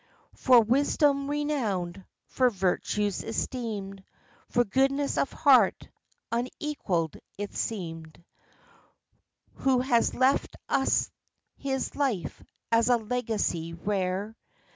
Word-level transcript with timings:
For 0.33 0.59
wisdom 0.61 1.29
renowned, 1.29 2.03
for 2.25 2.49
virtues 2.49 3.23
esteemed, 3.23 4.03
For 4.49 4.63
goodness 4.63 5.15
of 5.15 5.31
heart 5.31 5.89
unequalled, 6.31 7.17
it 7.37 7.53
seemed,— 7.53 8.23
Who 9.63 9.81
has 9.81 10.15
left 10.15 10.55
us 10.67 11.11
his 11.55 11.95
life 11.95 12.43
as 12.71 12.89
a 12.89 12.97
legacy 12.97 13.73
rare. 13.75 14.35